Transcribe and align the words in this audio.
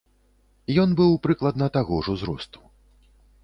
Ён 0.83 0.89
быў 1.01 1.11
прыкладна 1.27 1.65
таго 1.77 2.01
ж 2.07 2.17
узросту. 2.17 2.59